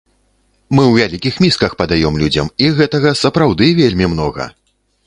[0.75, 4.53] Мы ў вялікіх місках падаём людзям, і гэтага сапраўды вельмі многа!